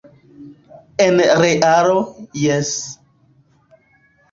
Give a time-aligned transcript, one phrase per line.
[1.05, 1.99] En realo,
[2.47, 2.73] jes.